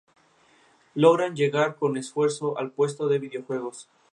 Logran 0.95 1.35
llegar, 1.35 1.75
con 1.75 1.95
esfuerzo, 1.95 2.57
al 2.57 2.71
puesto 2.71 3.07
de 3.07 3.19
videojuegos. 3.19 3.87